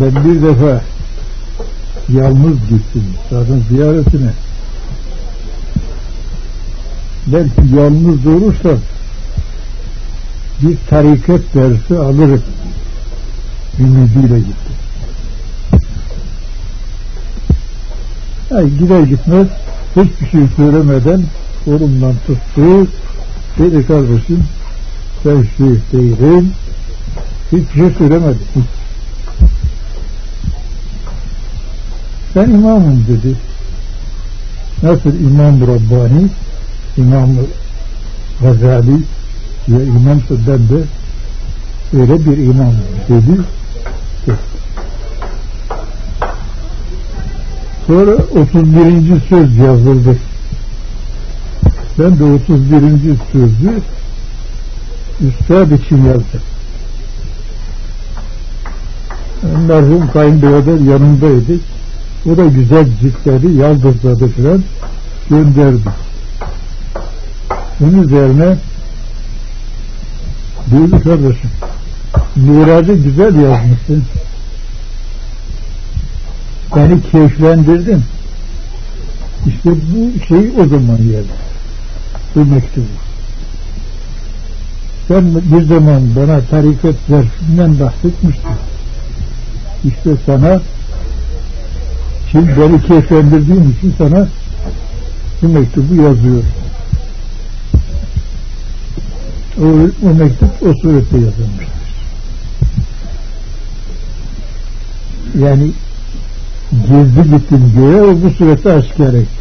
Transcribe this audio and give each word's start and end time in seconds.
Ben 0.00 0.24
bir 0.24 0.42
defa 0.42 0.82
yalnız 2.08 2.58
gittim 2.70 3.04
kadın 3.30 3.64
ziyaretine. 3.70 4.30
Belki 7.26 7.74
yalnız 7.76 8.26
olursam 8.26 8.78
bir 10.62 10.76
tarikat 10.90 11.40
dersi 11.54 11.98
alırım 11.98 12.42
ümidiyle 13.80 14.38
gittim. 14.38 14.74
Yani 18.50 18.78
gider 18.78 19.00
gitmez 19.00 19.46
hiçbir 19.96 20.30
şey 20.30 20.40
söylemeden 20.56 21.22
kolumdan 21.64 22.14
tuttu. 22.26 22.86
Dedi 23.58 23.86
kardeşim 23.86 24.44
ben 25.24 25.46
şeyh 25.56 25.92
değilim. 25.92 26.52
Hiçbir 27.52 27.74
şey 27.74 27.90
söylemedi. 27.98 28.38
Ben 32.38 32.50
imamım 32.50 33.04
dedi. 33.08 33.34
Nasıl 34.82 35.14
İmam 35.14 35.60
Rabbani, 35.60 36.28
İmam 36.96 37.30
Gazali 38.42 39.02
ya 39.68 39.82
imamsa 39.82 40.34
ben 40.46 40.58
de 40.68 40.82
öyle 41.92 42.26
bir 42.26 42.38
imam 42.38 42.72
dedi. 43.08 43.40
Sonra 47.86 48.14
31. 48.14 49.20
söz 49.28 49.56
yazıldı. 49.56 50.16
Ben 51.98 52.18
de 52.18 52.24
31. 52.24 53.16
sözü 53.32 53.80
üstad 55.20 55.70
için 55.70 56.04
yazdım. 56.04 56.42
Merhum 59.68 60.10
kayınbirader 60.12 60.80
yanındaydı. 60.80 61.77
O 62.26 62.36
da 62.36 62.44
güzel 62.44 62.86
ciltleri 63.00 63.54
yaldızladı 63.54 64.28
filan 64.28 64.62
gönderdi. 65.30 65.90
Bunun 67.80 68.02
üzerine 68.02 68.56
diyordu 70.70 71.02
kardeşim 71.04 71.50
Miraç'ı 72.36 72.92
güzel 72.92 73.34
yazmışsın. 73.34 74.04
Beni 76.76 77.02
keyiflendirdin. 77.02 78.02
İşte 79.46 79.70
bu 79.70 80.26
şey 80.28 80.50
o 80.60 80.68
zaman 80.68 80.96
geldi. 80.96 81.34
Bu 82.34 82.44
mektubu. 82.44 82.84
Sen 85.08 85.34
bir 85.34 85.62
zaman 85.62 86.16
bana 86.16 86.40
tarikat 86.40 86.94
zerfinden 87.08 87.80
bahsetmiştin. 87.80 88.50
İşte 89.84 90.10
sana 90.26 90.60
Şimdi 92.32 92.60
beni 92.60 92.82
keyiflendirdiğin 92.82 93.74
için 93.78 93.94
sana 93.98 94.28
bu 95.42 95.48
mektubu 95.48 95.94
yazıyor. 95.94 96.42
O, 99.58 99.64
o 100.08 100.14
mektup 100.14 100.62
o 100.62 100.72
surette 100.82 101.16
yazılmıştır. 101.16 101.78
Yani 105.38 105.72
gizli 106.70 107.30
gittim 107.30 107.72
göğe 107.76 108.02
o 108.02 108.22
bu 108.22 108.30
surette 108.30 108.72
aşikar 108.72 109.14
etti. 109.14 109.37